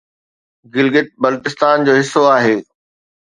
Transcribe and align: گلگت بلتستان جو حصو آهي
گلگت 0.73 1.07
بلتستان 1.21 1.77
جو 1.85 1.93
حصو 1.99 2.21
آهي 2.35 2.55